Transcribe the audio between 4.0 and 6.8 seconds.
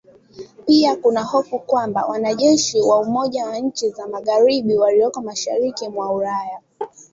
magharibi walioko mashariki mwa Ulaya